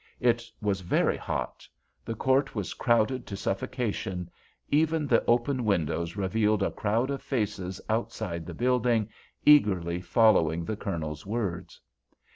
[0.19, 1.67] It was very hot;
[2.03, 4.31] the court was crowded to suffocation;
[4.69, 9.09] even the open windows revealed a crowd of faces outside the building,
[9.45, 11.79] eagerly following the Colonel's words.